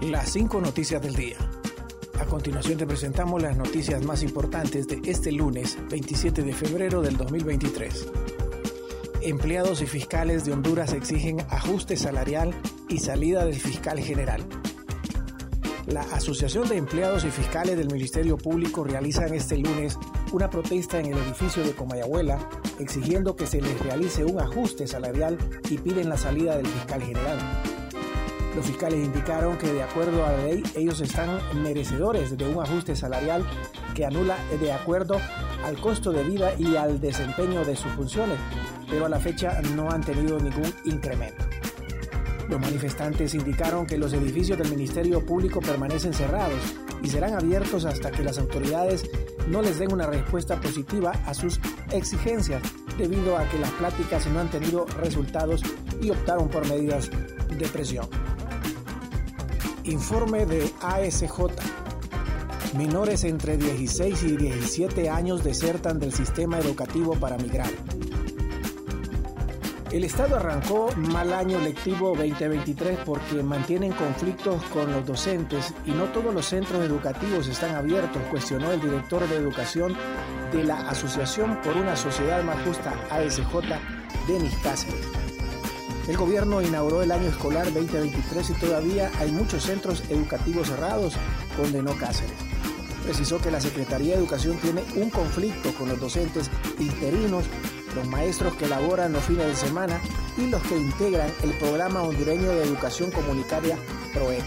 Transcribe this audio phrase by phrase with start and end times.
[0.00, 1.36] Las cinco noticias del día.
[2.20, 7.16] A continuación te presentamos las noticias más importantes de este lunes 27 de febrero del
[7.16, 8.06] 2023.
[9.22, 12.54] Empleados y fiscales de Honduras exigen ajuste salarial
[12.88, 14.46] y salida del fiscal general.
[15.88, 19.98] La Asociación de Empleados y Fiscales del Ministerio Público realizan este lunes
[20.30, 22.38] una protesta en el edificio de Comayabuela
[22.78, 25.36] exigiendo que se les realice un ajuste salarial
[25.68, 27.38] y piden la salida del fiscal general.
[28.56, 32.96] Los fiscales indicaron que de acuerdo a la ley ellos están merecedores de un ajuste
[32.96, 33.44] salarial
[33.94, 35.20] que anula de acuerdo
[35.64, 38.38] al costo de vida y al desempeño de sus funciones,
[38.88, 41.44] pero a la fecha no han tenido ningún incremento.
[42.48, 46.60] Los manifestantes indicaron que los edificios del Ministerio Público permanecen cerrados
[47.02, 49.04] y serán abiertos hasta que las autoridades
[49.48, 51.60] no les den una respuesta positiva a sus
[51.92, 52.62] exigencias,
[52.96, 55.62] debido a que las pláticas no han tenido resultados
[56.00, 57.10] y optaron por medidas
[57.48, 58.08] de presión.
[59.88, 61.46] Informe de ASJ.
[62.76, 67.70] Menores entre 16 y 17 años desertan del sistema educativo para migrar.
[69.90, 76.04] El Estado arrancó mal año lectivo 2023 porque mantienen conflictos con los docentes y no
[76.12, 79.96] todos los centros educativos están abiertos, cuestionó el director de educación
[80.52, 83.40] de la Asociación por una Sociedad Más Justa ASJ,
[84.26, 85.37] Denis Cáceres.
[86.08, 91.12] El gobierno inauguró el año escolar 2023 y todavía hay muchos centros educativos cerrados,
[91.54, 92.32] condenó Cáceres.
[93.04, 97.44] Precisó que la Secretaría de Educación tiene un conflicto con los docentes interinos,
[97.94, 100.00] los maestros que laboran los fines de semana
[100.38, 103.76] y los que integran el programa hondureño de educación comunitaria
[104.14, 104.38] PROE.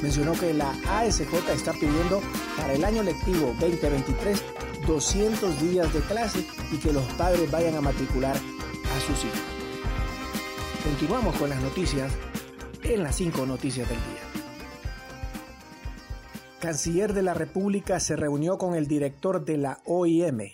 [0.00, 2.22] Mencionó que la ASJ está pidiendo
[2.56, 4.44] para el año lectivo 2023
[4.86, 9.57] 200 días de clase y que los padres vayan a matricular a sus hijos.
[10.88, 12.10] Continuamos con las noticias
[12.82, 14.22] en las cinco noticias del día.
[16.60, 20.48] Canciller de la República se reunió con el director de la OIM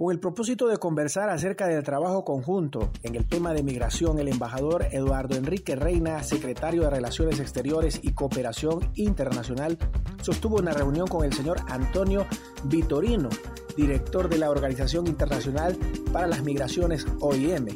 [0.00, 4.28] con el propósito de conversar acerca del trabajo conjunto en el tema de migración, el
[4.28, 9.76] embajador Eduardo Enrique Reina, secretario de Relaciones Exteriores y Cooperación Internacional,
[10.22, 12.26] sostuvo una reunión con el señor Antonio
[12.64, 13.28] Vitorino,
[13.76, 15.76] director de la Organización Internacional
[16.14, 17.66] para las Migraciones OIM,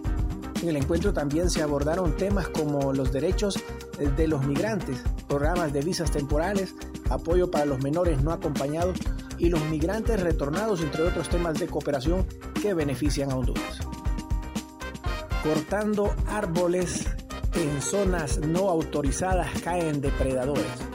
[0.65, 3.63] en el encuentro también se abordaron temas como los derechos
[3.99, 6.75] de los migrantes, programas de visas temporales,
[7.11, 8.99] apoyo para los menores no acompañados
[9.37, 12.27] y los migrantes retornados, entre otros temas de cooperación
[12.63, 13.81] que benefician a Honduras.
[15.43, 17.05] Cortando árboles
[17.55, 20.94] en zonas no autorizadas caen depredadores.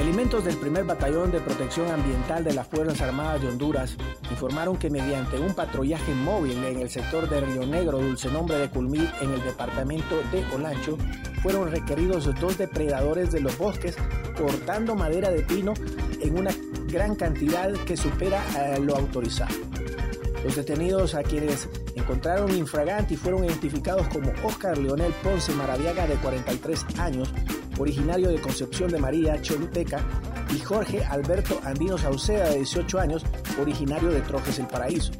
[0.00, 3.96] Elementos del primer batallón de protección ambiental de las Fuerzas Armadas de Honduras
[4.30, 8.70] informaron que mediante un patrullaje móvil en el sector de Río Negro, dulce nombre de
[8.70, 10.96] Culmí, en el departamento de Olancho,
[11.42, 13.96] fueron requeridos dos depredadores de los bosques
[14.36, 15.74] cortando madera de pino
[16.20, 16.50] en una
[16.86, 19.54] gran cantidad que supera a lo autorizado.
[20.44, 26.14] Los detenidos a quienes encontraron infragante y fueron identificados como Oscar Leonel Ponce Maraviaga de
[26.14, 27.32] 43 años,
[27.78, 30.00] originario de Concepción de María, Choluteca,
[30.54, 33.24] y Jorge Alberto Andino Sauceda, de 18 años,
[33.60, 35.12] originario de Trojes el Paraíso.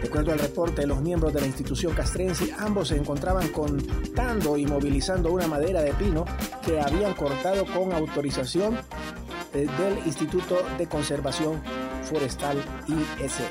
[0.00, 4.64] De acuerdo al reporte los miembros de la institución castrense, ambos se encontraban contando y
[4.64, 6.24] movilizando una madera de pino
[6.64, 8.78] que habían cortado con autorización
[9.52, 11.60] eh, del Instituto de Conservación
[12.02, 12.56] Forestal
[13.22, 13.44] ISE.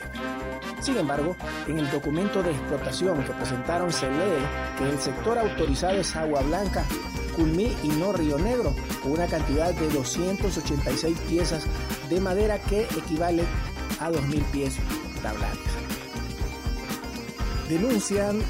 [0.81, 1.35] Sin embargo,
[1.67, 4.47] en el documento de explotación que presentaron se lee
[4.77, 6.85] que el sector autorizado es Agua Blanca,
[7.39, 11.63] Culmí y no Río Negro, con una cantidad de 286 piezas
[12.09, 13.43] de madera que equivale
[14.01, 14.75] a 2.000 pies
[15.23, 15.57] tablares.
[17.69, 18.41] Denuncian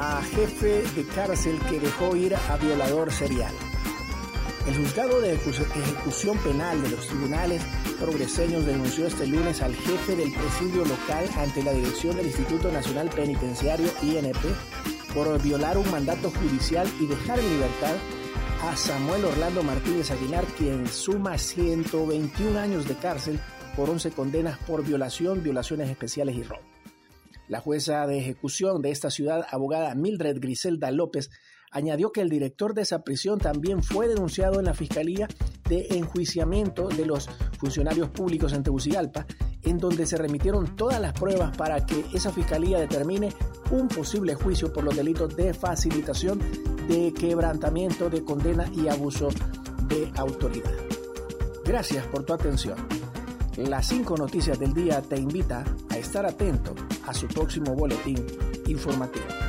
[0.00, 3.54] a jefe de cárcel que dejó ir a violador serial.
[4.66, 7.62] El juzgado de ejecución penal de los tribunales
[8.00, 13.10] progreseños denunció este lunes al jefe del presidio local ante la dirección del Instituto Nacional
[13.10, 14.44] Penitenciario INP
[15.14, 17.94] por violar un mandato judicial y dejar en libertad
[18.68, 23.38] a Samuel Orlando Martínez Aguilar, quien suma 121 años de cárcel
[23.76, 26.73] por 11 condenas por violación, violaciones especiales y robo.
[27.46, 31.30] La jueza de ejecución de esta ciudad, abogada Mildred Griselda López,
[31.70, 35.28] añadió que el director de esa prisión también fue denunciado en la Fiscalía
[35.68, 39.26] de Enjuiciamiento de los Funcionarios Públicos en Tegucigalpa,
[39.62, 43.30] en donde se remitieron todas las pruebas para que esa Fiscalía determine
[43.70, 46.40] un posible juicio por los delitos de facilitación,
[46.88, 49.28] de quebrantamiento de condena y abuso
[49.88, 50.72] de autoridad.
[51.64, 52.76] Gracias por tu atención.
[53.56, 56.74] Las cinco noticias del día te invita a estar atento
[57.06, 58.24] a su próximo boletín
[58.66, 59.43] informativo.